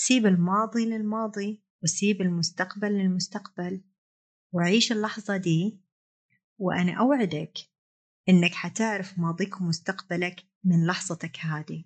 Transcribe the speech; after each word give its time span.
سيب 0.00 0.26
الماضي 0.26 0.86
للماضي 0.86 1.62
وسيب 1.82 2.22
المستقبل 2.22 2.88
للمستقبل. 2.88 3.80
وعيش 4.52 4.92
اللحظة 4.92 5.36
دي 5.36 5.80
وأنا 6.58 6.92
أوعدك 6.92 7.58
إنك 8.28 8.50
حتعرف 8.54 9.18
ماضيك 9.18 9.60
ومستقبلك 9.60 10.44
من 10.64 10.86
لحظتك 10.86 11.36
هذه. 11.40 11.84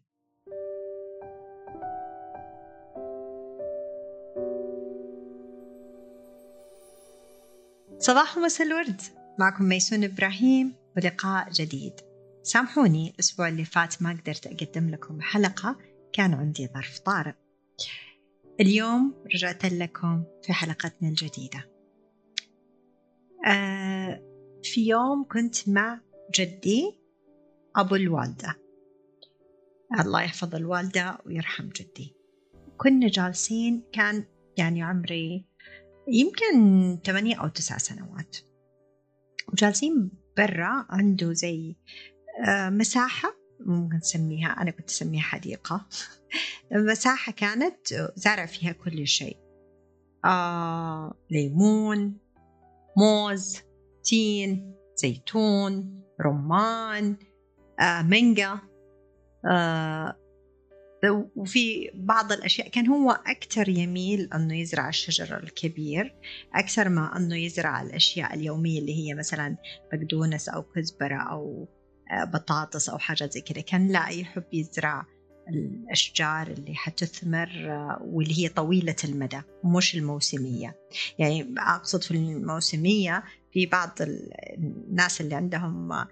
صباح 7.99 8.39
ومساء 8.39 8.67
الورد. 8.67 9.01
معكم 9.39 9.65
ميسون 9.65 10.05
إبراهيم 10.05 10.75
ولقاء 10.97 11.51
جديد. 11.51 11.93
سامحوني 12.43 13.11
الأسبوع 13.11 13.49
اللي 13.49 13.65
فات 13.65 14.03
ما 14.03 14.11
قدرت 14.11 14.47
أقدم 14.47 14.91
لكم 14.91 15.21
حلقة 15.21 15.77
كان 16.13 16.35
عندي 16.35 16.69
ظرف 16.75 16.99
طارئ. 16.99 17.42
اليوم 18.61 19.15
رجعت 19.35 19.65
لكم 19.65 20.25
في 20.43 20.53
حلقتنا 20.53 21.09
الجديدة. 21.09 21.71
آه 23.47 24.23
في 24.63 24.89
يوم 24.89 25.25
كنت 25.29 25.69
مع 25.69 26.01
جدي 26.39 26.99
أبو 27.77 27.95
الوالدة. 27.95 28.57
الله 30.01 30.23
يحفظ 30.23 30.55
الوالدة 30.55 31.19
ويرحم 31.27 31.69
جدي. 31.69 32.17
كنا 32.77 33.09
جالسين 33.09 33.83
كان 33.93 34.25
يعني 34.57 34.83
عمري 34.83 35.47
يمكن 36.09 36.99
ثمانية 37.05 37.43
أو 37.43 37.49
تسع 37.49 37.79
سنوات. 37.79 38.37
وجالسين 39.53 40.11
برا 40.37 40.87
عنده 40.91 41.33
زي 41.33 41.77
آه، 42.49 42.71
مساحة 42.71 43.42
ممكن 43.67 43.97
نسميها 43.97 44.49
أنا 44.49 44.71
كنت 44.71 44.91
أسميها 44.91 45.23
حديقة. 45.23 45.87
مساحة 46.73 47.33
كانت 47.33 48.11
زارع 48.17 48.47
فيها 48.47 48.73
كل 48.73 49.07
شيء. 49.07 49.37
آه، 50.25 51.15
ليمون 51.31 52.19
موز 52.97 53.59
تين 54.05 54.75
زيتون 54.97 56.03
رمان 56.21 57.17
آه، 57.81 58.03
مانجا. 58.03 58.59
آه، 59.51 60.17
وفي 61.37 61.91
بعض 61.95 62.33
الأشياء 62.33 62.69
كان 62.69 62.87
هو 62.87 63.11
أكثر 63.11 63.69
يميل 63.69 64.29
أنه 64.35 64.61
يزرع 64.61 64.89
الشجر 64.89 65.37
الكبير 65.37 66.15
أكثر 66.55 66.89
ما 66.89 67.17
أنه 67.17 67.37
يزرع 67.37 67.83
الأشياء 67.83 68.35
اليومية 68.35 68.79
اللي 68.79 68.95
هي 68.95 69.15
مثلا 69.15 69.57
بقدونس 69.93 70.49
أو 70.49 70.63
كزبرة 70.63 71.23
أو 71.31 71.69
بطاطس 72.13 72.89
أو 72.89 72.99
حاجات 72.99 73.33
زي 73.33 73.41
كذا. 73.41 73.61
كان 73.61 73.89
لا 73.89 74.09
يحب 74.09 74.45
يزرع 74.53 75.07
الأشجار 75.49 76.47
اللي 76.47 76.75
حتثمر 76.75 77.49
آه، 77.49 77.99
واللي 78.03 78.39
هي 78.39 78.49
طويلة 78.49 78.97
المدى 79.05 79.41
مش 79.65 79.95
الموسمية. 79.97 80.77
يعني 81.19 81.55
أقصد 81.59 82.03
في 82.03 82.11
الموسمية 82.11 83.25
في 83.53 83.67
بعض 83.67 83.99
الناس 84.01 85.21
اللي 85.21 85.35
عندهم 85.35 85.93
آه، 85.93 86.07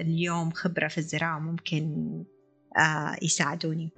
اليوم 0.00 0.50
خبرة 0.50 0.88
في 0.88 0.98
الزراعة 0.98 1.38
ممكن 1.38 2.24
يساعدوني. 3.22 3.90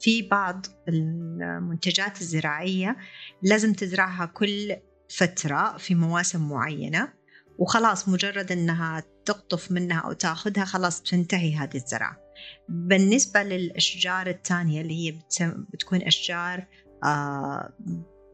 في 0.00 0.22
بعض 0.30 0.66
المنتجات 0.88 2.20
الزراعية 2.20 2.96
لازم 3.42 3.72
تزرعها 3.72 4.26
كل 4.26 4.76
فترة 5.10 5.76
في 5.76 5.94
مواسم 5.94 6.48
معينة. 6.48 7.12
وخلاص 7.58 8.08
مجرد 8.08 8.52
إنها 8.52 9.02
تقطف 9.24 9.72
منها 9.72 10.00
أو 10.00 10.12
تأخذها 10.12 10.64
خلاص 10.64 11.02
تنتهي 11.02 11.56
هذه 11.56 11.76
الزرعة. 11.76 12.16
بالنسبة 12.68 13.42
للأشجار 13.42 14.26
الثانية 14.26 14.80
اللي 14.80 14.94
هي 14.94 15.18
بتكون 15.72 16.02
أشجار 16.02 16.66
آه، 17.04 17.72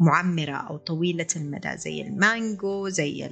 معمرة 0.00 0.56
أو 0.56 0.76
طويلة 0.76 1.26
المدى 1.36 1.76
زي 1.76 2.02
المانجو 2.02 2.88
زي 2.88 3.30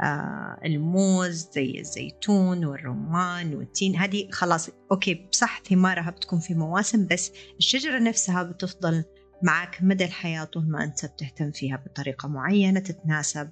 آه، 0.00 0.60
الموز 0.64 1.48
زي 1.54 1.80
الزيتون 1.80 2.64
والرمان 2.64 3.54
والتين. 3.54 3.96
هذه 3.96 4.28
خلاص 4.30 4.70
okay 4.92 5.28
صح 5.32 5.62
ثمارها 5.62 6.10
بتكون 6.10 6.40
في 6.40 6.54
مواسم 6.54 7.06
بس 7.06 7.32
الشجرة 7.58 7.98
نفسها 7.98 8.42
بتفضل 8.42 9.04
معك 9.42 9.78
مدى 9.82 10.04
الحياة 10.04 10.44
طول 10.44 10.70
ما 10.70 10.84
أنت 10.84 11.06
بتهتم 11.06 11.50
فيها 11.50 11.76
بطريقة 11.76 12.28
معينة 12.28 12.80
تتناسب 12.80 13.50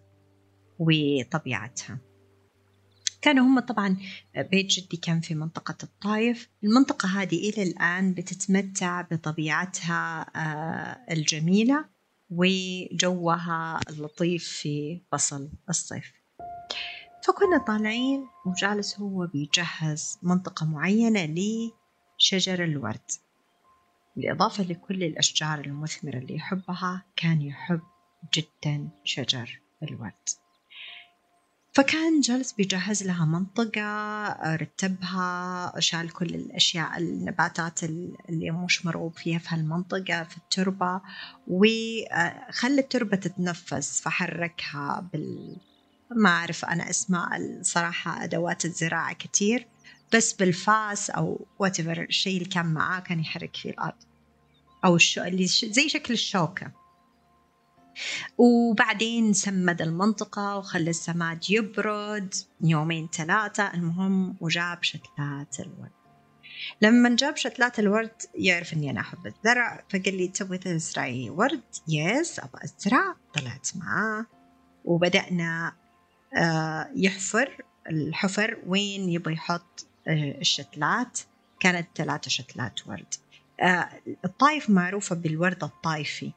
وطبيعتها. 0.81 1.99
كانوا 3.23 3.45
هم 3.45 3.61
طبعا 3.61 3.97
بيت 4.37 4.67
جدي 4.67 4.97
كان 4.97 5.21
في 5.21 5.35
منطقة 5.35 5.77
الطايف. 5.83 6.49
المنطقة 6.65 7.09
هذه 7.09 7.51
إلى 7.51 7.63
الآن 7.63 8.15
بتتمتع 8.15 9.01
بطبيعتها 9.01 10.27
آه، 10.37 11.13
الجميلة 11.13 11.85
وجوها 12.31 13.81
اللطيف 13.91 14.45
في 14.45 15.03
فصل 15.13 15.51
الصيف. 15.69 16.13
فكنا 17.27 17.59
طالعين 17.67 18.27
وجالس 18.47 19.01
هو 19.01 19.27
بيجهز 19.27 20.19
منطقة 20.23 20.67
معينة 20.67 21.25
لشجر 21.25 22.65
الورد. 22.65 23.11
بالإضافة 24.17 24.65
لكل 24.65 25.05
الأشجار 25.05 25.61
المثمرة 25.61 26.19
اللي 26.19 26.35
يحبها 26.35 27.05
كان 27.17 27.43
يحب 27.43 27.81
جدا 28.35 28.89
شجر 29.05 29.61
الورد. 29.83 30.29
فكان 31.72 32.20
جالس 32.20 32.53
بيجهز 32.53 33.03
لها 33.03 33.25
منطقة 33.25 34.32
رتبها 34.56 35.72
شال 35.81 36.12
كل 36.12 36.26
الأشياء 36.34 36.98
النباتات 36.98 37.84
اللي 37.84 38.50
مش 38.50 38.86
مرغوب 38.86 39.19
فيها 39.19 39.38
في 39.38 39.48
هالمنطقة 39.48 40.22
في 40.22 40.36
التربة 40.36 41.00
وخلى 41.47 42.81
التربة 42.81 43.16
تتنفس 43.16 44.00
فحركها 44.00 45.08
بال 45.12 45.56
ما 46.16 46.31
أعرف 46.31 46.64
أنا 46.64 46.91
أسماء 46.91 47.36
الصراحة 47.36 48.25
أدوات 48.25 48.64
الزراعة 48.64 49.14
كتير 49.14 49.69
بس 50.14 50.32
بالفاس 50.32 51.10
أو 51.10 51.47
whatever 51.62 51.98
الشيء 51.98 52.37
اللي 52.38 52.48
كان 52.48 52.66
معاه 52.66 53.00
كان 53.00 53.20
يحرك 53.20 53.56
فيه 53.56 53.70
الأرض. 53.70 53.94
أو 54.84 54.97
الشوك 54.97 55.22
اللي 55.22 55.47
زي 55.47 55.88
شكل 55.88 56.14
الشوكة. 56.14 56.72
وبعدين 58.39 59.33
سمد 59.33 59.83
المنطقة 59.83 60.56
وخلى 60.56 60.91
السماد 60.91 61.51
يبرد 61.51 62.34
يومين 62.61 63.09
ثلاثة 63.12 63.75
المهم 63.75 64.37
وجاب 64.41 64.83
شتلات 64.83 65.61
الورد. 65.61 65.91
لما 66.83 67.17
جاب 67.17 67.37
شتلات 67.37 67.79
الورد 67.79 68.23
يعرف 68.34 68.73
إني 68.73 68.91
أنا 68.91 69.00
أحب 69.00 69.27
الزرع 69.27 69.84
فقال 69.91 70.17
لي 70.17 70.29
تبغي 70.29 70.59
تزرعي 70.59 71.31
ورد؟ 71.31 71.62
yes 71.88 72.38
أبغى 72.39 72.61
أزرع 72.65 73.17
طلعت 73.34 73.69
معاه. 73.77 74.27
وبدأنا 74.84 75.73
آه، 76.37 76.91
يحفر 76.95 77.62
الحفر 77.91 78.59
وين 78.67 79.11
يبغى 79.11 79.34
يحط 79.34 79.87
آه، 80.09 80.39
الشتلات. 80.41 81.19
كانت 81.61 81.89
ثلاثة 81.97 82.29
شتلات 82.29 82.89
ورد. 82.89 83.15
آه، 83.61 83.89
الطايف 84.25 84.71
معروفة 84.71 85.17
بالورد 85.17 85.65
الطايفي. 85.65 86.33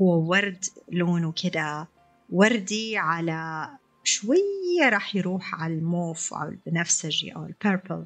هو 0.00 0.30
ورد 0.30 0.64
لونه 0.92 1.32
كده 1.32 1.88
وردي 2.30 2.96
على 2.96 3.68
شوية 4.04 4.88
راح 4.88 5.16
يروح 5.16 5.54
على 5.54 5.74
الموف 5.74 6.34
أو 6.34 6.48
البنفسجي 6.48 7.34
أو 7.34 7.46
البيربل 7.46 8.04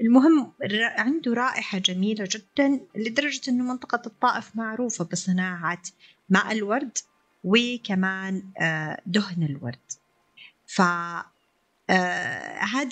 المهم 0.00 0.52
عنده 0.98 1.34
رائحة 1.34 1.78
جميلة 1.78 2.28
جدا 2.30 2.80
لدرجة 2.94 3.50
أنه 3.50 3.64
منطقة 3.64 4.02
الطائف 4.06 4.56
معروفة 4.56 5.04
بصناعة 5.04 5.82
ماء 6.28 6.52
الورد 6.52 6.98
وكمان 7.44 8.42
آه، 8.60 9.02
دهن 9.06 9.42
الورد. 9.42 9.92
ف 10.66 10.82
آه، 11.90 12.88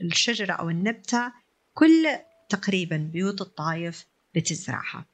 الشجرة 0.00 0.52
أو 0.52 0.70
النبتة 0.70 1.32
كل 1.74 2.06
تقريبا 2.48 2.96
بيوت 2.96 3.40
الطايف 3.40 4.06
بتزرعها. 4.34 5.04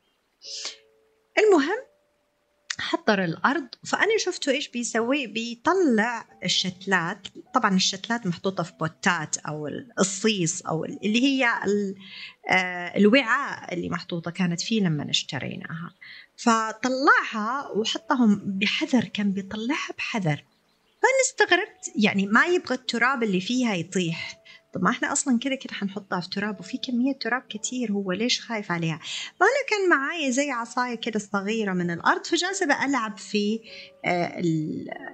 المهم 1.38 1.92
حضر 2.78 3.24
الأرض. 3.24 3.68
فأنا 3.86 4.18
شفته 4.18 4.52
إيش 4.52 4.68
بيسوي؟ 4.68 5.26
بيطلع 5.26 6.24
الشتلات. 6.44 7.28
طبعا 7.54 7.74
الشتلات 7.74 8.26
محطوطة 8.26 8.62
في 8.62 8.72
بوتات 8.80 9.36
أو 9.36 9.68
الصيص 10.00 10.66
أو 10.66 10.84
اللي 10.84 11.22
هي 11.22 11.48
آه، 12.48 12.96
الوعاء 12.96 13.74
اللي 13.74 13.88
محطوطة 13.88 14.30
كانت 14.30 14.60
فيه 14.60 14.80
لما 14.80 15.10
اشتريناها. 15.10 15.94
فطلعها 16.36 17.68
وحطهم 17.76 18.42
بحذر 18.44 19.04
كان 19.04 19.32
بيطلعها 19.32 19.92
بحذر. 19.98 20.44
فأنا 21.02 21.20
استغربت 21.26 21.92
يعني 21.96 22.26
ما 22.26 22.46
يبغى 22.46 22.74
التراب 22.74 23.22
اللي 23.22 23.40
فيها 23.40 23.74
يطيح. 23.74 24.41
طب 24.72 24.82
ما 24.82 24.90
إحنا 24.90 25.12
أصلا 25.12 25.38
كده 25.38 25.54
كده 25.54 25.74
حنحطها 25.74 26.20
في 26.20 26.28
تراب 26.28 26.60
وفي 26.60 26.78
كمية 26.78 27.12
تراب 27.20 27.42
كتير 27.48 27.92
هو 27.92 28.12
ليش 28.12 28.40
خايف 28.40 28.72
عليها؟ 28.72 29.00
فانا 29.40 29.50
كان 29.70 29.98
معايا 29.98 30.30
زي 30.30 30.50
عصاية 30.50 30.94
كده 30.94 31.18
صغيرة 31.18 31.72
من 31.72 31.90
الأرض 31.90 32.26
فجالسه 32.26 32.66
بلعب 32.66 33.18
في 33.18 33.60
آه، 34.04 34.40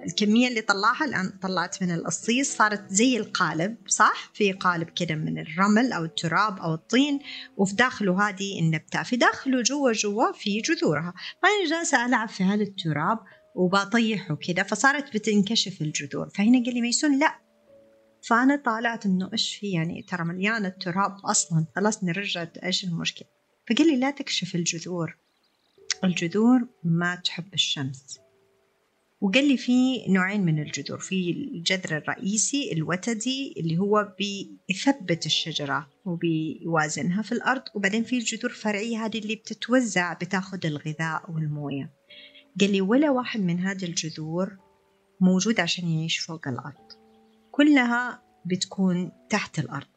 الكمية 0.05 0.47
اللي 0.47 0.61
طلعها 0.61 1.05
الآن 1.05 1.29
طلعت 1.41 1.83
من 1.83 1.91
القصيص 1.91 2.57
صارت 2.57 2.89
زي 2.89 3.17
القالب 3.17 3.77
صح؟ 3.87 4.31
في 4.33 4.51
قالب 4.51 4.89
كده 4.89 5.15
من 5.15 5.39
الرمل 5.39 5.93
أو 5.93 6.03
التراب 6.03 6.59
أو 6.59 6.73
الطين 6.73 7.19
وفي 7.57 7.75
داخله 7.75 8.29
هذه 8.29 8.59
النبتة 8.59 9.03
في 9.03 9.17
داخله 9.17 9.61
جوا 9.61 9.91
جوا 9.91 10.31
في 10.31 10.61
جذورها. 10.61 11.13
فأنا 11.41 11.69
جالسة 11.69 12.05
ألعب 12.05 12.29
في 12.29 12.43
هذا 12.43 12.63
التراب 12.63 13.19
وبطيحه 13.55 14.35
كده 14.35 14.63
فصارت 14.63 15.13
بتنكشف 15.13 15.81
الجذور. 15.81 16.29
فهنا 16.29 16.63
قال 16.65 16.73
لي 16.73 16.81
ميسون 16.81 17.19
لا 17.19 17.48
فأنا 18.23 18.55
طالعت 18.55 19.05
إنه 19.05 19.29
إيش 19.33 19.55
في 19.55 19.71
يعني 19.71 20.01
ترى 20.01 20.23
مليانة 20.23 20.67
التراب 20.67 21.17
أصلا 21.25 21.65
خلاص 21.75 22.03
نرجع 22.03 22.47
إيش 22.63 22.83
المشكلة؟ 22.83 23.27
فقال 23.69 23.87
لي 23.87 23.95
لا 23.95 24.11
تكشف 24.11 24.55
الجذور 24.55 25.17
الجذور 26.03 26.67
ما 26.83 27.15
تحب 27.15 27.53
الشمس. 27.53 28.19
وقال 29.21 29.47
لي 29.47 29.57
في 29.57 30.05
نوعين 30.07 30.45
من 30.45 30.59
الجذور 30.61 30.99
في 30.99 31.31
الجذر 31.31 31.97
الرئيسي 31.97 32.71
الوتدي 32.71 33.53
اللي 33.57 33.77
هو 33.77 34.15
بيثبت 34.19 35.25
الشجرة 35.25 35.89
وبيوازنها 36.05 37.21
في 37.21 37.31
الأرض 37.31 37.61
وبعدين 37.75 38.03
في 38.03 38.17
الجذور 38.17 38.51
الفرعية 38.51 39.05
هذه 39.05 39.19
اللي 39.19 39.35
بتتوزع 39.35 40.13
بتاخذ 40.13 40.65
الغذاء 40.65 41.31
والموية. 41.31 41.93
قال 42.59 42.71
لي 42.71 42.81
ولا 42.81 43.09
واحد 43.09 43.39
من 43.39 43.59
هذه 43.59 43.85
الجذور 43.85 44.57
موجود 45.21 45.59
عشان 45.59 45.89
يعيش 45.89 46.17
فوق 46.17 46.47
الأرض. 46.47 46.88
كلها 47.51 48.21
بتكون 48.45 49.11
تحت 49.29 49.59
الأرض. 49.59 49.87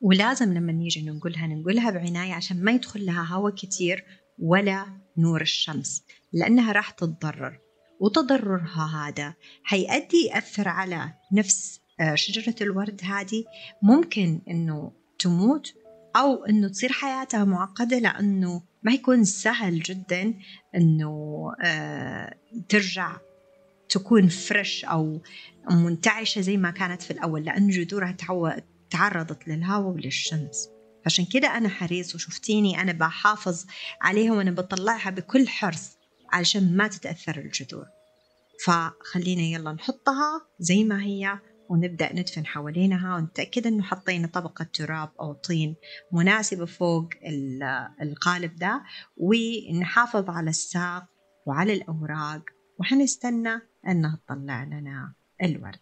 ولازم 0.00 0.54
لما 0.54 0.72
نيجي 0.72 1.02
ننقلها 1.02 1.46
ننقلها 1.46 1.90
بعناية 1.90 2.32
عشان 2.32 2.64
ما 2.64 2.72
يدخل 2.72 3.06
لها 3.06 3.34
هواء 3.34 3.54
كتير 3.54 4.04
ولا 4.38 4.86
نور 5.16 5.40
الشمس 5.40 6.02
لأنها 6.32 6.72
راح 6.72 6.90
تتضرر. 6.90 7.58
وتضررها 8.00 9.08
هذا 9.08 9.34
حيؤدي 9.62 10.26
يأثر 10.26 10.68
على 10.68 11.12
نفس 11.32 11.80
آه، 12.00 12.14
شجرة 12.14 12.54
الورد 12.60 13.00
هذه. 13.04 13.44
ممكن 13.82 14.40
إنه 14.50 14.92
تموت 15.18 15.74
أو 16.16 16.44
إنه 16.44 16.68
تصير 16.68 16.92
حياتها 16.92 17.44
معقدة 17.44 17.98
لأنه 17.98 18.62
ما 18.82 18.92
يكون 18.92 19.24
سهل 19.24 19.80
جدا 19.80 20.34
إنه 20.74 21.12
آه، 21.64 22.34
ترجع 22.68 23.16
تكون 23.90 24.28
فريش 24.28 24.84
أو 24.84 25.22
منتعشة 25.70 26.40
زي 26.40 26.56
ما 26.56 26.70
كانت 26.70 27.02
في 27.02 27.10
الأول 27.10 27.44
لأن 27.44 27.68
جذورها 27.68 28.16
تعرضت 28.90 29.48
للهواء 29.48 29.94
وللشمس. 29.94 30.68
عشان 31.06 31.24
كده 31.24 31.56
أنا 31.56 31.68
حريص 31.68 32.14
وشفتيني 32.14 32.80
أنا 32.82 32.92
بحافظ 32.92 33.66
عليها 34.02 34.32
وأنا 34.32 34.50
بطلعها 34.50 35.10
بكل 35.10 35.48
حرص 35.48 35.98
علشان 36.32 36.76
ما 36.76 36.88
تتأثر 36.88 37.38
الجذور. 37.38 37.84
فخلينا 38.64 39.42
يلا 39.42 39.72
نحطها 39.72 40.46
زي 40.58 40.84
ما 40.84 41.02
هي 41.02 41.38
ونبدأ 41.70 42.12
ندفن 42.12 42.46
حوالينها 42.46 43.16
ونتأكد 43.16 43.66
أنه 43.66 43.82
حطينا 43.82 44.26
طبقة 44.26 44.66
تراب 44.72 45.10
أو 45.20 45.32
طين 45.32 45.76
مناسبة 46.12 46.66
فوق 46.66 47.08
القالب 48.02 48.56
ده 48.56 48.82
ونحافظ 49.16 50.30
على 50.30 50.50
الساق 50.50 51.04
وعلى 51.46 51.72
الأوراق 51.72 52.42
وحنستنى 52.78 53.69
أنها 53.88 54.18
تطلع 54.26 54.64
لنا 54.64 55.12
الورد. 55.42 55.80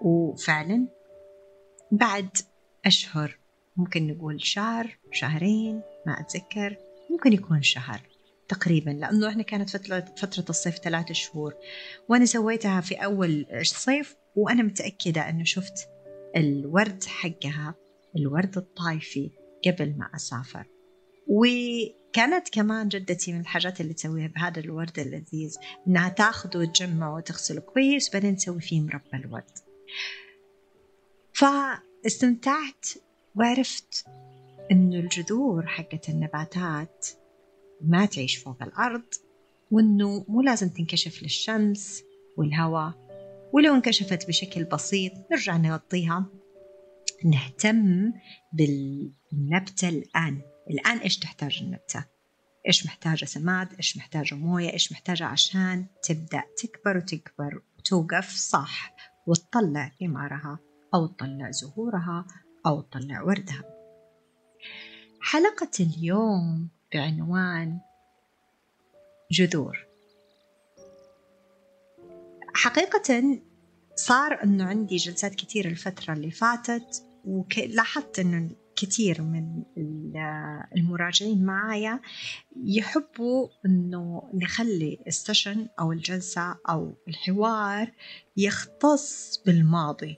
وفعلا 0.00 0.86
بعد 1.92 2.28
أشهر 2.86 3.38
ممكن 3.76 4.06
نقول 4.06 4.46
شهر 4.46 4.98
شهرين 5.12 5.80
ما 6.06 6.20
أتذكر 6.20 6.76
ممكن 7.10 7.32
يكون 7.32 7.62
شهر 7.62 8.00
تقريبا 8.48 8.90
لأنه 8.90 9.28
إحنا 9.28 9.42
كانت 9.42 9.70
فترة, 9.70 10.04
فترة 10.16 10.44
الصيف 10.50 10.78
ثلاثة 10.78 11.14
شهور. 11.14 11.54
وأنا 12.08 12.24
سويتها 12.24 12.80
في 12.80 12.94
أول 12.94 13.46
الصيف 13.52 14.16
وأنا 14.36 14.62
متأكدة 14.62 15.28
أنه 15.28 15.44
شفت 15.44 15.88
الورد 16.36 17.04
حقها 17.04 17.74
الورد 18.16 18.56
الطايفي 18.56 19.30
قبل 19.66 19.94
ما 19.98 20.10
أسافر. 20.14 20.66
وكانت 22.08 22.48
كمان 22.48 22.88
جدتي 22.88 23.32
من 23.32 23.40
الحاجات 23.40 23.80
اللي 23.80 23.94
تسويها 23.94 24.26
بهذا 24.26 24.60
الورد 24.60 24.98
اللذيذ 24.98 25.56
إنها 25.88 26.08
تاخذه 26.08 26.58
وتجمعه 26.58 27.14
وتغسله 27.14 27.60
كويس 27.60 28.12
بعدين 28.12 28.36
تسوي 28.36 28.60
فيه 28.60 28.80
مربى 28.80 29.16
الورد. 29.24 29.58
فاستمتعت 31.32 32.86
وعرفت 33.34 34.04
إنه 34.70 34.98
الجذور 35.00 35.66
حقت 35.66 36.08
النباتات 36.08 37.06
ما 37.80 38.06
تعيش 38.06 38.36
فوق 38.36 38.62
الأرض 38.62 39.14
وإنه 39.70 40.24
مو 40.28 40.42
لازم 40.42 40.68
تنكشف 40.68 41.22
للشمس 41.22 42.02
والهواء. 42.36 42.92
ولو 43.52 43.74
انكشفت 43.74 44.28
بشكل 44.28 44.64
بسيط 44.64 45.12
نرجع 45.30 45.56
نغطيها. 45.56 46.26
نهتم 47.24 48.12
بالنبتة 48.52 49.88
الآن. 49.88 50.42
الآن 50.70 50.98
إيش 50.98 51.18
تحتاج 51.18 51.58
النبتة؟ 51.62 52.04
إيش 52.66 52.86
محتاجة 52.86 53.24
سماد؟ 53.24 53.74
إيش 53.74 53.96
محتاجة 53.96 54.34
موية؟ 54.34 54.72
إيش 54.72 54.92
محتاجة 54.92 55.24
عشان 55.24 55.86
تبدأ 56.02 56.42
تكبر 56.56 56.96
وتكبر 56.96 57.62
وتوقف؟ 57.78 58.30
صح. 58.30 58.94
وتطلع 59.26 59.92
ثمارها 60.00 60.58
أو 60.94 61.06
تطلع 61.06 61.50
زهورها 61.50 62.26
أو 62.66 62.80
تطلع 62.80 63.22
وردها. 63.22 63.64
حلقة 65.20 65.70
اليوم 65.80 66.68
بعنوان 66.94 67.78
جذور. 69.32 69.86
حقيقة 72.54 73.40
صار 73.96 74.42
أنه 74.44 74.64
عندي 74.64 74.96
جلسات 74.96 75.34
كثير 75.34 75.68
الفترة 75.68 76.12
اللي 76.12 76.30
فاتت 76.30 77.04
ولاحظت 77.24 78.18
أنه 78.18 78.50
كثير 78.80 79.22
من 79.22 79.62
المراجعين 80.76 81.44
معايا 81.44 82.00
يحبوا 82.64 83.48
إنه 83.66 84.30
نخلي 84.34 84.98
السيشن 85.06 85.68
أو 85.80 85.92
الجلسة 85.92 86.56
أو 86.68 86.94
الحوار 87.08 87.92
يختص 88.36 89.42
بالماضي. 89.46 90.16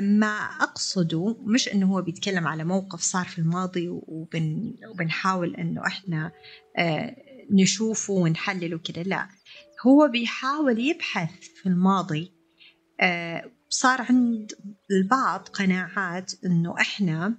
ما 0.00 0.36
أقصده 0.60 1.36
مش 1.40 1.68
إنه 1.68 1.86
هو 1.92 2.02
بيتكلم 2.02 2.46
على 2.46 2.64
موقف 2.64 3.00
صار 3.00 3.24
في 3.24 3.38
الماضي 3.38 3.88
وبن 3.88 4.74
وبنحاول 4.90 5.54
إنه 5.56 5.86
إحنا 5.86 6.32
آه، 6.78 7.16
نشوفه 7.50 8.12
ونحلله 8.12 8.78
كده 8.78 9.02
لا. 9.02 9.28
هو 9.86 10.08
بيحاول 10.08 10.80
يبحث 10.80 11.40
في 11.40 11.66
الماضي 11.68 12.32
آه، 13.00 13.50
صار 13.68 14.02
عند 14.02 14.52
البعض 14.90 15.48
قناعات 15.48 16.32
إنه 16.44 16.74
إحنا 16.80 17.34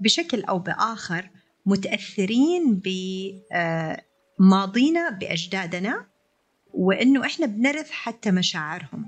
بشكل 0.00 0.42
أو 0.44 0.58
بآخر 0.58 1.30
متأثرين 1.66 2.82
بماضينا 4.38 5.10
بأجدادنا 5.10 6.06
وإنه 6.74 7.26
إحنا 7.26 7.46
بنرث 7.46 7.90
حتى 7.90 8.30
مشاعرهم. 8.30 9.06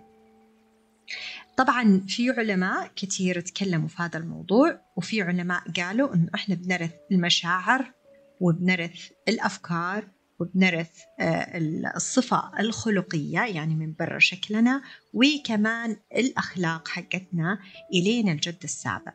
طبعا 1.56 2.04
في 2.08 2.30
علماء 2.30 2.90
كثير 2.96 3.40
تكلموا 3.40 3.88
في 3.88 4.02
هذا 4.02 4.18
الموضوع 4.18 4.80
وفي 4.96 5.23
علماء 5.23 5.62
قالوا 5.76 6.14
إنه 6.14 6.28
إحنا 6.35 6.54
بنرث 6.54 6.92
المشاعر 7.12 7.92
وبنرث 8.40 9.11
الأفكار 9.28 10.08
وبنرث 10.40 10.90
آه، 11.20 11.59
الصفة 11.97 12.50
الخلقية 12.61 13.40
يعني 13.40 13.75
من 13.75 13.94
برا 13.99 14.18
شكلنا 14.18 14.82
وكمان 15.14 15.97
الأخلاق 16.16 16.88
حقتنا 16.88 17.59
إلين 17.94 18.28
الجد 18.28 18.59
السابع. 18.64 19.12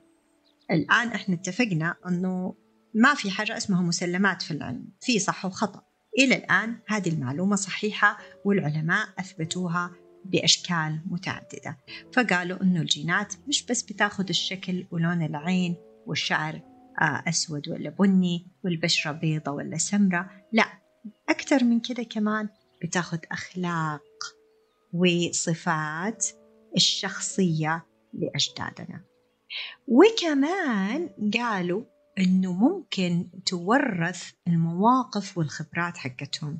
الآن 0.71 1.07
إحنا 1.07 1.35
اتفقنا 1.35 1.95
أنه 2.07 2.55
ما 2.93 3.13
في 3.13 3.31
حاجة 3.31 3.57
اسمها 3.57 3.81
مسلمات 3.81 4.41
في 4.41 4.51
العلم 4.51 4.89
في 5.01 5.19
صح 5.19 5.45
وخطأ. 5.45 5.81
إلى 6.19 6.35
الآن 6.35 6.77
هذه 6.87 7.09
المعلومة 7.09 7.55
صحيحة 7.55 8.17
والعلماء 8.45 9.07
أثبتوها 9.19 9.91
بأشكال 10.25 11.01
متعددة. 11.05 11.77
فقالوا 12.13 12.63
أنه 12.63 12.81
الجينات 12.81 13.33
مش 13.47 13.65
بس 13.65 13.81
بتاخذ 13.81 14.25
الشكل 14.29 14.85
ولون 14.91 15.23
العين 15.25 15.75
والشعر 16.05 16.61
آه، 17.01 17.23
أسود 17.27 17.69
ولا 17.69 17.89
بني 17.89 18.47
والبشرة 18.63 19.11
بيضة 19.11 19.51
ولا 19.51 19.77
سمرة 19.77 20.29
لا 20.51 20.84
أكثر 21.29 21.63
من 21.63 21.79
كده 21.79 22.03
كمان 22.03 22.49
بتاخد 22.83 23.19
أخلاق 23.31 24.03
وصفات 24.93 26.25
الشخصية 26.75 27.85
لأجدادنا. 28.13 29.01
وكمان 29.87 31.09
قالوا 31.33 31.83
إنه 32.19 32.53
ممكن 32.53 33.29
تورث 33.45 34.31
المواقف 34.47 35.37
والخبرات 35.37 35.97
حقتهم 35.97 36.59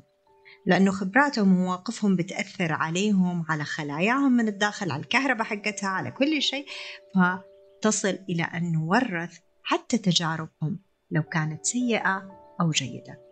لأنه 0.66 0.90
خبراتهم 0.90 1.52
ومواقفهم 1.52 2.16
بتأثر 2.16 2.72
عليهم 2.72 3.44
على 3.48 3.64
خلاياهم 3.64 4.32
من 4.32 4.48
الداخل 4.48 4.90
على 4.90 5.02
الكهرباء 5.02 5.46
حقتها 5.46 5.88
على 5.88 6.10
كل 6.10 6.42
شيء. 6.42 6.66
فتصل 7.14 8.18
إلى 8.28 8.42
أن 8.42 8.72
نورث 8.72 9.38
حتى 9.62 9.98
تجاربهم 9.98 10.78
لو 11.10 11.22
كانت 11.22 11.66
سيئة 11.66 12.30
أو 12.60 12.70
جيدة. 12.70 13.25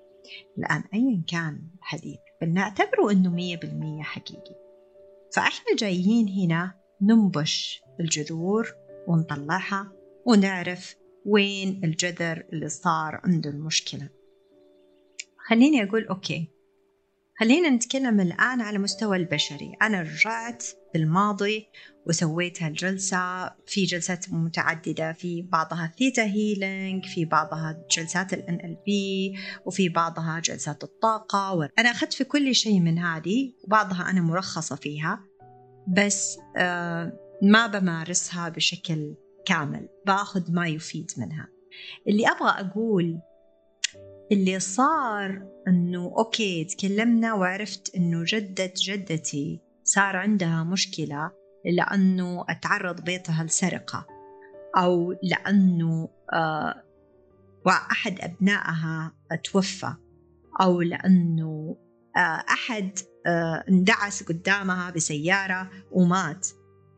الآن 0.58 0.84
أيا 0.94 1.22
كان 1.28 1.68
الحديث 1.78 2.18
فلنعتبره 2.40 3.10
أنه 3.10 3.30
مية 3.30 3.56
بالمية 3.56 4.02
حقيقي. 4.02 4.54
فإحنا 5.36 5.76
جايين 5.78 6.28
هنا 6.28 6.74
ننبش 7.02 7.82
الجذور 8.00 8.74
ونطلعها 9.08 9.92
ونعرف 10.26 10.96
وين 11.26 11.80
الجذر 11.84 12.46
اللي 12.52 12.68
صار 12.68 13.20
عنده 13.24 13.50
المشكلة. 13.50 14.08
خليني 15.48 15.84
أقول 15.84 16.06
أوكي 16.06 16.48
خلينا 17.40 17.70
نتكلم 17.70 18.20
الآن 18.20 18.60
على 18.60 18.78
مستوى 18.78 19.16
البشري. 19.16 19.72
أنا 19.82 20.02
رجعت 20.02 20.64
بالماضي 20.94 21.68
وسويت 22.06 22.62
هالجلسة 22.62 23.48
في 23.66 23.84
جلسات 23.84 24.32
متعددة 24.32 25.12
في 25.12 25.42
بعضها 25.42 25.92
theta 25.98 26.24
healing 26.24 27.04
في 27.04 27.24
بعضها 27.24 27.84
جلسات 27.90 28.32
ال 28.32 28.42
NLP 28.42 28.90
وفي 29.66 29.88
بعضها 29.88 30.40
جلسات 30.40 30.84
الطاقة. 30.84 31.68
أنا 31.78 31.90
أخذت 31.90 32.12
في 32.12 32.24
كل 32.24 32.54
شيء 32.54 32.80
من 32.80 32.98
هذه 32.98 33.52
وبعضها 33.64 34.10
أنا 34.10 34.20
مرخصة 34.20 34.76
فيها 34.76 35.20
بس 35.88 36.38
آه 36.56 37.12
ما 37.42 37.66
بمارسها 37.66 38.48
بشكل 38.48 39.14
كامل 39.46 39.88
باخذ 40.06 40.52
ما 40.52 40.68
يفيد 40.68 41.10
منها. 41.18 41.48
اللي 42.08 42.26
أبغى 42.28 42.50
أقول 42.50 43.20
اللي 44.32 44.60
صار 44.60 45.42
إنه 45.68 46.14
okay 46.18 46.64
تكلمنا 46.64 47.34
وعرفت 47.34 47.94
إنه 47.96 48.24
جدة 48.26 48.72
جدتي 48.76 49.60
صار 49.84 50.16
عندها 50.16 50.64
مشكلة 50.64 51.30
لأنه 51.64 52.44
أتعرض 52.48 53.00
بيتها 53.00 53.44
لسرقة 53.44 54.06
أو 54.76 55.14
لأنه 55.22 56.08
آه 56.32 56.84
وأحد 57.66 58.20
أبنائها 58.20 59.12
توفى 59.44 59.94
أو 60.60 60.82
لأنه 60.82 61.76
آه 62.16 62.44
أحد 62.50 62.98
آه 63.26 63.64
اندعس 63.68 64.22
قدامها 64.22 64.90
بسيارة 64.90 65.70
ومات. 65.92 66.48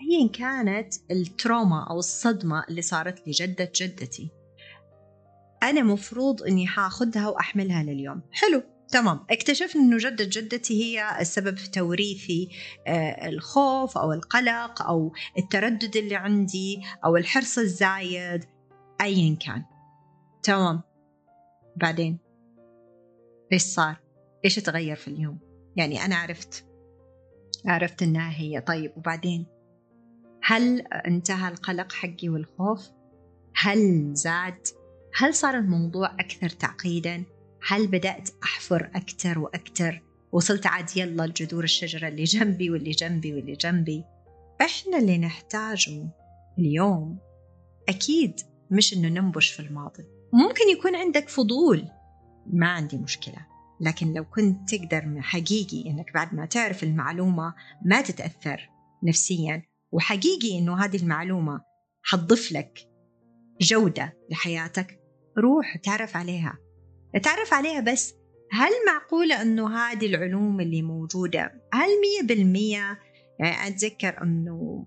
أيا 0.01 0.29
كانت 0.29 0.95
ال 1.11 1.22
trauma 1.22 1.87
أو 1.91 1.99
الصدمة 1.99 2.65
اللي 2.69 2.83
صارت 2.83 3.29
لجدة 3.29 3.73
جدتي. 3.75 4.31
أنا 5.63 5.83
مفروض 5.83 6.43
إني 6.43 6.67
حاخدها 6.67 7.29
وأحملها 7.29 7.83
لليوم. 7.83 8.23
حلو. 8.33 8.63
تمام. 8.89 9.27
اكتشفت 9.31 9.77
إنه 9.77 9.97
جدة 9.99 10.25
جدتي 10.25 10.85
هي 10.85 11.21
السبب 11.21 11.57
في 11.57 11.71
توريثي 11.71 12.49
آه، 12.87 13.29
الخوف 13.29 13.99
أو 13.99 14.13
القلق 14.13 14.83
أو 14.83 15.13
التردد 15.39 15.97
اللي 15.97 16.17
عندي 16.17 16.83
أو 17.05 17.17
الحرص 17.17 17.59
الزايد 17.59 18.45
ايا 19.01 19.37
كان. 19.37 19.65
تمام. 20.43 20.83
بعدين؟ 21.77 22.19
إيش 23.53 23.63
صار؟ 23.63 23.97
إيش 24.45 24.55
تغير 24.55 24.97
في 24.97 25.09
اليوم؟ 25.09 25.39
يعني 25.77 26.05
أنا 26.05 26.17
عرفت. 26.17 26.67
عرفت 27.67 28.03
إنها 28.03 28.31
هي. 28.31 28.61
طيب 28.61 28.93
وبعدين؟ 28.97 29.47
هل 30.43 30.81
انتهى 30.81 31.49
القلق 31.49 31.93
حقي 31.93 32.29
والخوف؟ 32.29 32.91
هل 33.57 34.15
زاد؟ 34.15 34.67
هل 35.17 35.35
صار 35.35 35.59
الموضوع 35.59 36.15
أكثر 36.21 36.49
تعقيدا؟ 36.49 37.25
هل 37.69 37.87
بدأت 37.87 38.31
أحفر 38.43 38.91
أكثر 38.95 39.39
وأكثر؟ 39.39 40.03
وصلت 40.33 40.67
عاد 40.67 40.97
يلا 40.97 41.27
لجذور 41.27 41.65
الشجرة 41.65 42.09
اللي 42.09 42.25
جنبي 42.25 42.71
واللي 42.71 42.91
جنبي 42.91 43.35
واللي 43.35 43.53
جنبي. 43.53 44.05
إحنا 44.61 44.99
اللي 44.99 45.19
نحتاجه 45.19 46.09
اليوم 46.59 47.19
أكيد 47.89 48.41
مش 48.71 48.95
إنه 48.95 49.09
ننبش 49.09 49.51
في 49.51 49.61
الماضي. 49.61 50.05
ممكن 50.33 50.69
يكون 50.79 50.97
عندك 50.97 51.29
فضول. 51.29 51.85
ما 52.53 52.69
عندي 52.69 52.97
مشكلة. 52.97 53.47
لكن 53.81 54.13
لو 54.13 54.25
كنت 54.25 54.75
تقدر 54.75 55.21
حقيقي 55.21 55.91
إنك 55.91 56.13
بعد 56.15 56.35
ما 56.35 56.47
تعرف 56.47 56.83
المعلومة 56.83 57.55
ما 57.85 58.01
تتأثر 58.01 58.71
نفسيا. 59.05 59.63
وحقيقي 59.93 60.59
إنه 60.59 60.85
هذه 60.85 60.97
المعلومة 60.97 61.61
حتضيف 62.03 62.53
لك 62.53 62.79
جودة 63.61 64.13
لحياتك 64.31 65.01
روح 65.39 65.77
تعرف 65.77 66.17
عليها. 66.17 66.66
تعرف 67.23 67.55
عليها 67.55 67.81
بس 67.81 68.15
هل 68.53 68.71
معقولة 68.87 69.43
أنه 69.43 69.77
هذه 69.77 70.07
العلوم 70.07 70.61
اللي 70.61 70.83
موجودة 70.83 71.63
هل 71.73 71.89
مية 71.89 72.27
بالمية؟ 72.27 72.99
يعني 73.41 73.69
أتذكر 73.69 74.23
أنه 74.23 74.87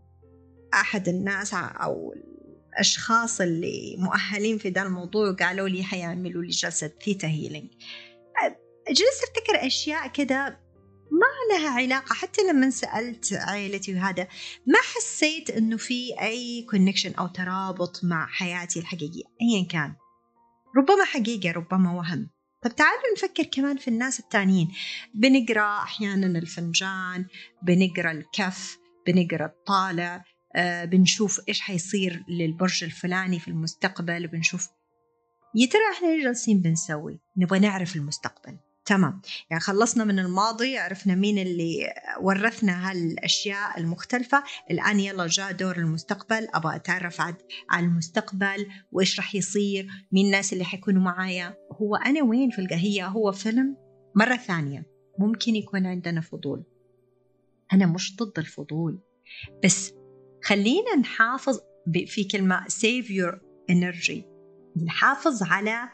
أحد 0.73 1.07
الناس 1.07 1.53
أو 1.53 2.13
الأشخاص 2.73 3.41
اللي 3.41 3.95
مؤهلين 3.99 4.57
في 4.57 4.69
ذا 4.69 4.81
الموضوع 4.81 5.31
قالوا 5.31 5.69
لي 5.69 5.83
حيعملوا 5.83 6.43
لي 6.43 6.49
جلسة 6.49 6.91
theta 7.03 7.27
healing 7.27 7.69
جلست 8.89 9.23
أفتكر 9.23 9.67
أشياء 9.67 10.07
كده 10.07 10.59
ما 11.11 11.55
لها 11.55 11.69
علاقة. 11.69 12.13
حتى 12.13 12.41
لما 12.41 12.69
سألت 12.69 13.33
عائلتي 13.33 13.95
وهذا 13.95 14.27
ما 14.67 14.79
حسيت 14.95 15.49
أنه 15.49 15.77
في 15.77 16.21
أي 16.21 16.65
connection 16.69 17.13
أو 17.13 17.27
ترابط 17.27 18.03
مع 18.03 18.27
حياتي 18.27 18.79
الحقيقية؟ 18.79 19.23
أيا 19.41 19.67
كان. 19.69 19.95
ربما 20.79 21.05
حقيقة 21.05 21.51
ربما 21.51 21.91
وهم. 21.91 22.29
طب 22.61 22.75
تعالوا 22.75 23.13
نفكر 23.17 23.43
كمان 23.43 23.77
في 23.77 23.87
الناس 23.87 24.19
التانيين. 24.19 24.71
بنقرأ 25.13 25.83
أحيانا 25.83 26.39
الفنجان 26.39 27.25
بنقرأ 27.63 28.11
الكف 28.11 28.77
بنقرأ 29.07 29.45
الطالع 29.45 30.23
آه 30.55 30.85
بنشوف 30.85 31.41
إيش 31.49 31.61
حيصير 31.61 32.23
للبرج 32.29 32.83
الفلاني 32.83 33.39
في 33.39 33.47
المستقبل 33.47 34.25
وبنشوف 34.25 34.67
يا 35.55 35.67
ترى 35.67 35.81
إحنا 35.97 36.23
جالسين 36.23 36.61
بنسوي؟ 36.61 37.19
نبغى 37.37 37.59
نعرف 37.59 37.95
المستقبل. 37.95 38.57
تمام. 38.89 39.21
يعني 39.49 39.61
خلصنا 39.61 40.03
من 40.03 40.19
الماضي 40.19 40.77
عرفنا 40.77 41.15
مين 41.15 41.37
اللي 41.37 41.93
ورثنا 42.21 42.91
هالأشياء 42.91 43.79
المختلفة. 43.79 44.43
الآن 44.71 44.99
يلا 44.99 45.27
جاء 45.27 45.51
دور 45.51 45.77
المستقبل 45.77 46.47
أبغى 46.53 46.75
أتعرف 46.75 47.21
على 47.21 47.85
المستقبل 47.85 48.67
وإيش 48.91 49.19
راح 49.19 49.35
يصير 49.35 49.87
مين 50.11 50.25
الناس 50.25 50.53
اللي 50.53 50.63
حيكونوا 50.63 51.01
معايا. 51.01 51.57
هو 51.71 51.95
أنا 51.95 52.23
وين 52.23 52.49
في 52.49 52.59
القهية؟ 52.59 53.07
هو 53.07 53.31
فيلم 53.31 53.77
مرة 54.15 54.35
ثانية. 54.35 54.85
ممكن 55.19 55.55
يكون 55.55 55.85
عندنا 55.85 56.21
فضول. 56.21 56.63
أنا 57.73 57.85
مش 57.85 58.15
ضد 58.15 58.39
الفضول. 58.39 58.99
بس 59.63 59.93
خلينا 60.43 60.95
نحافظ 60.95 61.59
في 62.07 62.23
كلمة 62.23 62.63
save 62.63 63.05
your 63.05 63.35
energy. 63.71 64.23
نحافظ 64.85 65.43
على 65.43 65.89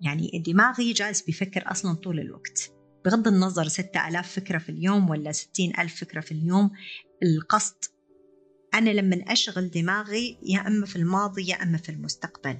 يعني 0.00 0.42
دماغي 0.46 0.92
جالس 0.92 1.22
بيفكر 1.22 1.70
أصلا 1.70 1.94
طول 1.94 2.20
الوقت. 2.20 2.72
بغض 3.04 3.28
النظر 3.28 3.68
ستة 3.68 4.08
ألاف 4.08 4.32
فكرة 4.32 4.58
في 4.58 4.68
اليوم 4.68 5.10
ولا 5.10 5.32
ستين 5.32 5.72
ألف 5.78 6.00
فكرة 6.00 6.20
في 6.20 6.32
اليوم 6.32 6.70
القصد 7.22 7.84
أنا 8.74 8.90
لما 8.90 9.24
أشغل 9.28 9.70
دماغي 9.70 10.38
يا 10.42 10.66
أما 10.66 10.86
في 10.86 10.96
الماضي 10.96 11.48
يا 11.48 11.62
أما 11.62 11.78
في 11.78 11.88
المستقبل. 11.88 12.56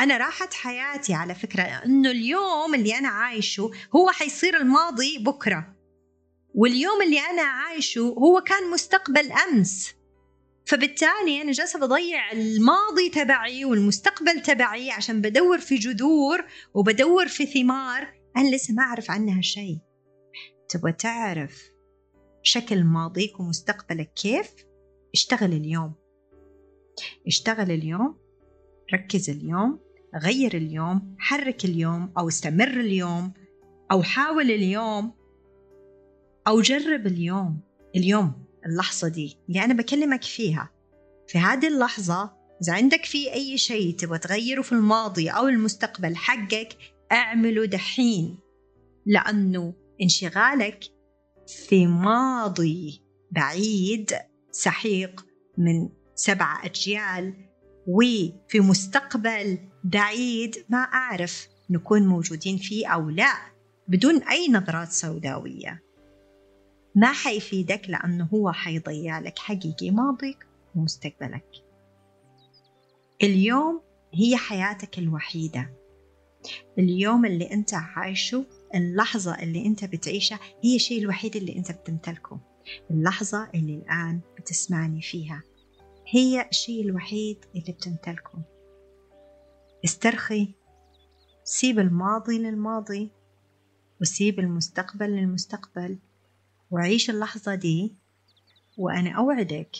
أنا 0.00 0.16
راحت 0.16 0.54
حياتي 0.54 1.14
على 1.14 1.34
فكرة 1.34 1.62
أنه 1.62 2.10
اليوم 2.10 2.74
اللي 2.74 2.98
أنا 2.98 3.08
عايشه 3.08 3.70
هو 3.96 4.10
حيصير 4.10 4.56
الماضي 4.56 5.18
بكرة 5.18 5.76
واليوم 6.54 7.02
اللي 7.02 7.20
أنا 7.20 7.42
عايشه 7.42 8.00
هو 8.00 8.40
كان 8.40 8.70
مستقبل 8.70 9.32
أمس. 9.32 9.94
فبالتالي 10.68 11.42
أنا 11.42 11.52
جالسة 11.52 11.78
بضيع 11.78 12.32
الماضي 12.32 13.08
تبعي 13.08 13.64
والمستقبل 13.64 14.42
تبعي 14.42 14.90
عشان 14.90 15.20
بدور 15.20 15.58
في 15.58 15.74
جذور 15.74 16.44
وبدور 16.74 17.28
في 17.28 17.46
ثمار 17.46 18.14
أنا 18.36 18.56
لسه 18.56 18.74
ما 18.74 18.82
أعرف 18.82 19.10
عنها 19.10 19.40
شيء. 19.40 19.78
تبغى 20.68 20.92
تعرف 20.92 21.62
شكل 22.42 22.84
ماضيك 22.84 23.40
ومستقبلك 23.40 24.12
كيف؟ 24.12 24.54
اشتغل 25.14 25.52
اليوم. 25.52 25.94
اشتغل 27.26 27.70
اليوم 27.70 28.18
ركز 28.94 29.30
اليوم 29.30 29.80
غير 30.22 30.56
اليوم 30.56 31.16
حرك 31.18 31.64
اليوم 31.64 32.12
أو 32.18 32.28
استمر 32.28 32.80
اليوم 32.80 33.32
أو 33.92 34.02
حاول 34.02 34.50
اليوم 34.50 35.12
أو 36.46 36.60
جرب 36.60 37.06
اليوم. 37.06 37.60
اليوم 37.96 38.47
اللحظة 38.68 39.08
دي 39.08 39.38
اللي 39.48 39.64
أنا 39.64 39.74
بكلمك 39.74 40.24
فيها. 40.24 40.70
في 41.28 41.38
هذه 41.38 41.68
اللحظة 41.68 42.38
إذا 42.62 42.72
عندك 42.72 43.04
في 43.04 43.32
أي 43.32 43.58
شيء 43.58 43.96
تبغى 43.96 44.18
تغيره 44.18 44.62
في 44.62 44.72
الماضي 44.72 45.30
أو 45.30 45.48
المستقبل 45.48 46.16
حقك 46.16 46.76
أعمله 47.12 47.64
دحين. 47.66 48.38
لأنه 49.06 49.74
انشغالك 50.02 50.84
في 51.68 51.86
ماضي 51.86 53.02
بعيد 53.30 54.12
سحيق 54.50 55.26
من 55.58 55.88
سبع 56.14 56.64
أجيال 56.64 57.34
وفي 57.86 58.60
مستقبل 58.60 59.58
بعيد 59.84 60.64
ما 60.68 60.78
أعرف 60.78 61.48
نكون 61.70 62.06
موجودين 62.06 62.56
فيه 62.56 62.86
أو 62.86 63.10
لا 63.10 63.32
بدون 63.88 64.22
أي 64.22 64.48
نظرات 64.48 64.92
سوداوية. 64.92 65.82
ما 66.94 67.12
حيفيدك 67.12 67.82
لأنه 67.88 68.28
هو 68.34 68.52
حيضيع 68.52 69.18
لك 69.18 69.38
حقيقي 69.38 69.90
ماضيك 69.90 70.46
ومستقبلك. 70.74 71.46
اليوم 73.22 73.80
هي 74.14 74.36
حياتك 74.36 74.98
الوحيدة. 74.98 75.74
اليوم 76.78 77.24
اللي 77.24 77.52
أنت 77.52 77.74
عايشه 77.74 78.44
اللحظة 78.74 79.34
اللي 79.42 79.66
أنت 79.66 79.84
بتعيشها 79.84 80.40
هي 80.64 80.76
الشيء 80.76 81.02
الوحيد 81.02 81.36
اللي 81.36 81.56
أنت 81.56 81.72
بتمتلكه. 81.72 82.40
اللحظة 82.90 83.50
اللي 83.54 83.74
الآن 83.74 84.20
بتسمعني 84.38 85.02
فيها 85.02 85.42
هي 86.06 86.48
الشيء 86.48 86.82
الوحيد 86.84 87.44
اللي 87.56 87.72
بتمتلكه. 87.72 88.42
استرخي 89.84 90.54
سيب 91.44 91.78
الماضي 91.78 92.38
للماضي 92.38 93.10
وسيب 94.00 94.40
المستقبل 94.40 95.10
للمستقبل. 95.10 95.98
وعيش 96.70 97.10
اللحظة 97.10 97.54
دي 97.54 97.94
وأنا 98.78 99.10
أوعدك 99.10 99.76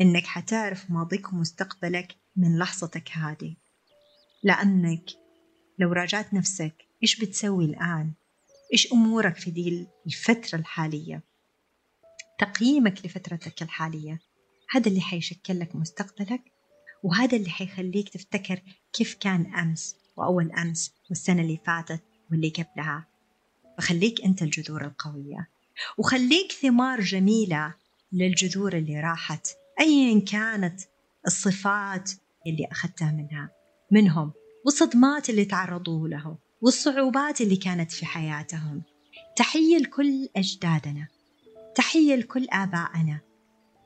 إنك 0.00 0.26
حتعرف 0.26 0.90
ماضيك 0.90 1.32
ومستقبلك 1.32 2.16
من 2.36 2.58
لحظتك 2.58 3.10
هذه. 3.10 3.56
لأنك 4.42 5.04
لو 5.78 5.92
راجعت 5.92 6.34
نفسك 6.34 6.74
إيش 7.02 7.20
بتسوي 7.20 7.64
الآن؟ 7.64 8.12
إيش 8.72 8.92
أمورك 8.92 9.36
في 9.36 9.50
دي 9.50 9.86
الفترة 10.06 10.58
الحالية؟ 10.58 11.22
تقييمك 12.38 13.06
لفترتك 13.06 13.62
الحالية 13.62 14.20
هذا 14.70 14.88
اللي 14.88 15.00
حيشكل 15.00 15.58
لك 15.60 15.76
مستقبلك 15.76 16.42
وهذا 17.02 17.36
اللي 17.36 17.50
حيخليك 17.50 18.08
تفتكر 18.08 18.62
كيف 18.92 19.14
كان 19.14 19.54
أمس 19.54 19.96
وأول 20.16 20.52
أمس 20.52 20.94
والسنة 21.08 21.42
اللي 21.42 21.60
فاتت 21.66 22.02
واللي 22.30 22.48
قبلها. 22.48 23.06
فخليك 23.78 24.24
أنت 24.24 24.42
الجذور 24.42 24.84
القوية. 24.84 25.48
وخليك 25.98 26.52
ثمار 26.52 27.00
جميلة 27.00 27.74
للجذور 28.12 28.76
اللي 28.76 29.00
راحت 29.00 29.48
أيا 29.80 30.20
كانت 30.20 30.80
الصفات 31.26 32.10
اللي 32.46 32.68
أخذتها 32.72 33.12
منها 33.12 33.50
منهم 33.90 34.32
والصدمات 34.64 35.30
اللي 35.30 35.44
تعرضوا 35.44 36.08
له 36.08 36.38
والصعوبات 36.62 37.40
اللي 37.40 37.56
كانت 37.56 37.92
في 37.92 38.06
حياتهم. 38.06 38.82
تحية 39.36 39.78
لكل 39.78 40.28
أجدادنا 40.36 41.08
تحية 41.74 42.14
لكل 42.14 42.46
آبائنا 42.50 43.20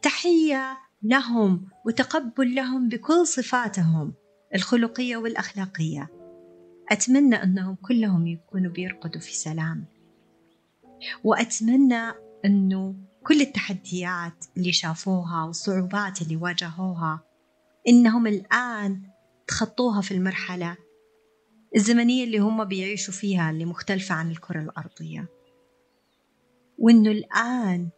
تحية 0.02 0.78
لهم 1.02 1.69
وتقبل 1.87 2.55
لهم 2.55 2.88
بكل 2.88 3.26
صفاتهم 3.26 4.14
الخلقية 4.55 5.16
والأخلاقية. 5.16 6.09
أتمنى 6.90 7.43
أنهم 7.43 7.75
كلهم 7.75 8.26
يكونوا 8.26 8.73
بيرقدوا 8.73 9.21
في 9.21 9.35
سلام. 9.35 9.85
وأتمنى 11.25 12.12
أنه 12.45 12.95
كل 13.26 13.41
التحديات 13.41 14.45
اللي 14.57 14.73
شافوها 14.73 15.45
والصعوبات 15.45 16.23
اللي 16.23 16.37
واجهوها 16.37 17.21
إنهم 17.88 18.26
الآن 18.26 19.03
تخطوها 19.47 20.00
في 20.00 20.15
المرحلة 20.15 20.76
الزمنية 21.76 22.25
اللي 22.25 22.38
هم 22.38 22.65
بيعيشوا 22.65 23.15
فيها 23.15 23.50
اللي 23.50 23.65
مختلفة 23.65 24.15
عن 24.15 24.31
الكرة 24.31 24.61
الأرضية. 24.61 25.29
وإنه 26.79 27.11
الآن 27.11 27.91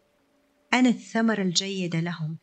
أنا 0.74 0.88
الثمرة 0.88 1.42
الجيدة 1.42 2.00
لهم. 2.00 2.38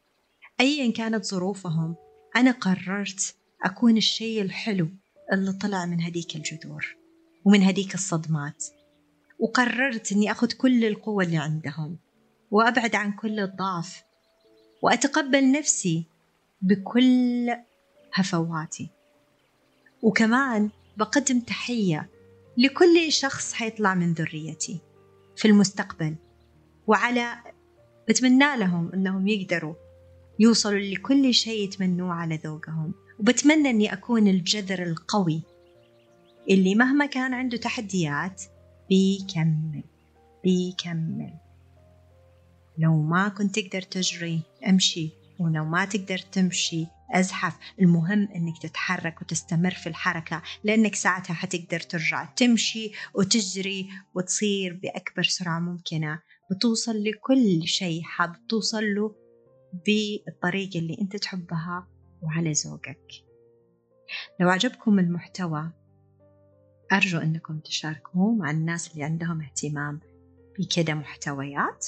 أيا 0.60 0.92
كانت 0.92 1.26
ظروفهم 1.26 1.96
أنا 2.36 2.52
قررت 2.52 3.36
أكون 3.66 3.98
الشيء 3.98 4.42
الحلو 4.42 4.90
اللي 5.34 5.54
طلع 5.54 5.86
من 5.86 6.02
هديك 6.02 6.36
الجذور 6.36 6.98
ومن 7.46 7.64
هديك 7.64 7.94
الصدمات. 7.94 8.66
وقررت 9.40 10.12
أني 10.12 10.32
أخذ 10.32 10.52
كل 10.52 10.86
القوة 10.86 11.24
اللي 11.24 11.38
عندهم 11.38 11.98
وأبعد 12.52 12.96
عن 12.96 13.12
كل 13.12 13.40
الضعف 13.40 14.04
وأتقبل 14.82 15.52
نفسي 15.52 16.06
بكل 16.62 17.50
هفواتي. 18.14 18.90
وكمان 20.02 20.70
بقدم 20.98 21.40
تحية 21.40 22.10
لكل 22.58 23.12
شخص 23.12 23.54
حيطلع 23.54 23.96
من 23.96 24.14
ذريتي 24.14 24.80
في 25.36 25.48
المستقبل. 25.48 26.16
وعلى 26.88 27.36
بتمنى 28.10 28.58
لهم 28.58 28.92
أنهم 28.94 29.28
يقدروا 29.28 29.74
يوصلوا 30.40 30.80
لكل 30.80 31.34
شيء 31.34 31.64
يتمنوه 31.64 32.14
على 32.14 32.40
ذوقهم. 32.44 32.94
وبتمنى 33.20 33.70
أني 33.70 33.94
أكون 33.94 34.28
الجذر 34.28 34.84
القوي 34.84 35.42
اللي 36.50 36.76
مهما 36.76 37.06
كان 37.06 37.34
عنده 37.34 37.58
تحديات 37.58 38.44
بيكمل 38.90 39.84
بيكمل. 40.46 41.34
لو 42.78 43.02
ما 43.02 43.30
كنت 43.30 43.60
تقدر 43.60 43.82
تجري 43.82 44.42
امشي. 44.70 45.10
ولو 45.40 45.66
ما 45.66 45.86
تقدر 45.86 46.18
تمشي 46.18 46.86
أزحف. 47.12 47.58
المهم 47.82 48.28
إنك 48.36 48.62
تتحرك 48.62 49.22
وتستمر 49.22 49.72
في 49.72 49.90
الحركة 49.90 50.42
لأنك 50.64 50.96
ساعتها 50.96 51.34
حتقدر 51.34 51.80
ترجع 51.80 52.26
تمشي 52.26 52.92
وتجري 53.14 53.90
وتصير 54.14 54.80
بأكبر 54.84 55.24
سرعة 55.24 55.60
ممكنة. 55.60 56.22
بتوصل 56.52 57.04
لكل 57.04 57.68
شيء 57.68 58.02
حاب 58.04 58.48
توصل 58.48 58.84
له 58.84 59.16
بالطريقة 59.86 60.80
اللي 60.80 60.98
أنت 61.02 61.16
تحبها 61.16 61.88
وعلى 62.22 62.52
ذوقك. 62.52 63.12
لو 64.40 64.50
عجبكم 64.50 65.00
المحتوى 65.00 65.72
أرجو 66.94 67.18
أنكم 67.18 67.60
تشاركوه 67.60 68.36
مع 68.36 68.52
الناس 68.52 68.92
اللي 68.92 69.04
عندهم 69.04 69.42
اهتمام 69.42 70.00
بكذا 70.60 70.94
محتويات. 70.94 71.88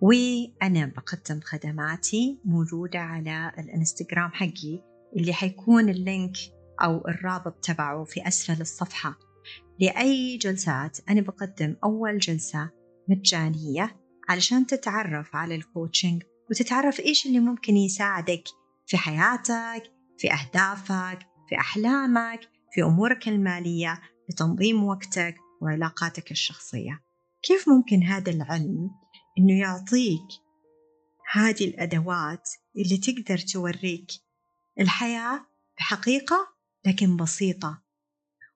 وأنا 0.00 0.86
بقدم 0.86 1.40
خدماتي 1.40 2.38
موجودة 2.44 2.98
على 2.98 3.52
الإنستغرام 3.58 4.30
حقي 4.32 4.80
اللي 5.16 5.32
حيكون 5.32 5.88
اللينك 5.88 6.36
أو 6.84 7.08
الرابط 7.08 7.64
تبعه 7.64 8.04
في 8.04 8.28
أسفل 8.28 8.60
الصفحة. 8.60 9.18
لأي 9.80 10.36
جلسات 10.36 10.98
أنا 11.10 11.20
بقدم 11.20 11.76
أول 11.84 12.18
جلسة 12.18 12.70
مجانية 13.08 13.96
علشان 14.28 14.66
تتعرف 14.66 15.36
على 15.36 15.54
الكوتشنج 15.54 16.22
وتتعرف 16.50 17.00
إيش 17.00 17.26
اللي 17.26 17.40
ممكن 17.40 17.76
يساعدك 17.76 18.44
في 18.86 18.96
حياتك 18.96 19.82
في 20.18 20.32
أهدافك 20.32 21.18
في 21.48 21.58
أحلامك 21.58 22.40
في 22.74 22.82
أمورك 22.82 23.28
المالية 23.28 24.00
لتنظيم 24.30 24.84
وقتك 24.84 25.34
وعلاقاتك 25.62 26.30
الشخصية. 26.30 27.04
كيف 27.42 27.68
ممكن 27.68 28.02
هذا 28.02 28.30
العلم 28.32 28.90
إنه 29.38 29.58
يعطيك 29.58 30.28
هذه 31.32 31.64
الأدوات 31.64 32.48
اللي 32.76 32.96
تقدر 32.96 33.38
توريك 33.38 34.10
الحياة 34.80 35.46
بحقيقة 35.78 36.48
لكن 36.86 37.16
بسيطة؟ 37.16 37.82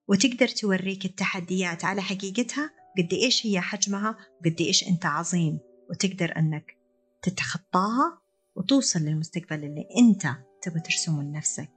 وتقدر 0.07 0.47
توريك 0.47 1.05
التحديات 1.05 1.85
على 1.85 2.01
حقيقتها؟ 2.01 2.71
قد 2.97 3.13
إيش 3.13 3.45
هي 3.45 3.61
حجمها؟ 3.61 4.17
وقد 4.39 4.61
إيش 4.61 4.87
أنت 4.87 5.05
عظيم؟ 5.05 5.59
وتقدر 5.89 6.37
أنك 6.37 6.77
تتخطاها 7.21 8.21
وتوصل 8.55 8.99
للمستقبل 8.99 9.63
اللي 9.63 9.87
أنت 9.97 10.27
تبغى 10.61 10.79
ترسمه 10.79 11.23
لنفسك. 11.23 11.71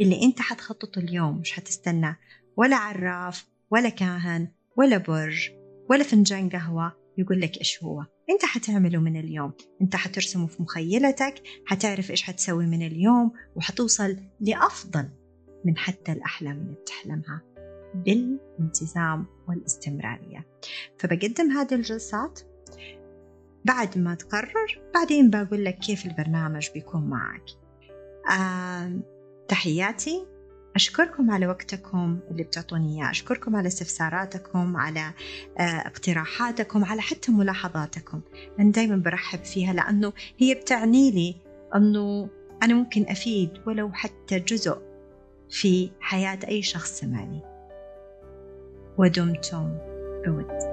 اللي 0.00 0.22
أنت 0.22 0.40
حتخططه 0.40 0.98
اليوم 0.98 1.38
مش 1.38 1.52
حتستنى. 1.52 2.16
ولا 2.56 2.76
عراف 2.76 3.46
ولا 3.70 3.88
كاهن 3.88 4.48
ولا 4.76 4.98
برج 4.98 5.50
ولا 5.90 6.02
فنجان 6.02 6.48
قهوة 6.48 6.92
يقول 7.18 7.40
لك 7.40 7.58
إيش 7.58 7.82
هو. 7.84 8.04
أنت 8.30 8.44
حتعمله 8.44 8.98
من 8.98 9.20
اليوم. 9.20 9.52
أنت 9.82 9.96
حترسمه 9.96 10.46
في 10.46 10.62
مخيلتك 10.62 11.42
حتعرف 11.66 12.10
إيش 12.10 12.22
حتسوي 12.22 12.66
من 12.66 12.86
اليوم 12.86 13.32
وحتوصل 13.56 14.16
لأفضل 14.40 15.08
من 15.64 15.76
حتى 15.76 16.12
الأحلام 16.12 16.58
اللي 16.58 16.74
بتحلمها 16.74 17.42
بالالتزام 17.94 19.26
والاستمرارية. 19.48 20.46
فبقدم 20.98 21.50
هذه 21.50 21.74
الجلسات. 21.74 22.40
بعد 23.64 23.98
ما 23.98 24.14
تقرر 24.14 24.82
بعدين 24.94 25.30
بقول 25.30 25.64
لك 25.64 25.78
كيف 25.78 26.06
البرنامج 26.06 26.68
بيكون 26.74 27.08
معك. 27.08 27.44
آه 28.38 29.19
تحياتي. 29.50 30.26
أشكركم 30.76 31.30
على 31.30 31.46
وقتكم 31.46 32.18
اللي 32.30 32.42
بتعطوني 32.42 32.96
إياه. 32.96 33.10
أشكركم 33.10 33.56
على 33.56 33.68
استفساراتكم 33.68 34.76
على 34.76 35.12
آه، 35.58 35.62
اقتراحاتكم 35.62 36.84
على 36.84 37.02
حتى 37.02 37.32
ملاحظاتكم. 37.32 38.20
أنا 38.60 38.72
دايما 38.72 38.96
برحب 38.96 39.44
فيها 39.44 39.72
لأنه 39.72 40.12
هي 40.38 40.54
بتعني 40.54 41.10
لي 41.10 41.36
أنه 41.74 42.28
أنا 42.62 42.74
ممكن 42.74 43.06
أفيد 43.08 43.50
ولو 43.66 43.92
حتى 43.92 44.38
جزء 44.38 44.78
في 45.50 45.90
حياة 46.00 46.38
أي 46.48 46.62
شخص 46.62 47.00
سمعني 47.00 47.40
ودمتم 48.98 49.78
بود 50.26 50.69